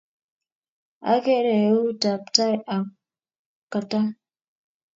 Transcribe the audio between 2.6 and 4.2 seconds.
ak katam